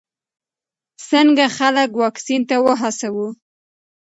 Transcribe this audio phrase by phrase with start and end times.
[1.09, 3.27] څنګه خلک واکسین ته وهڅوو؟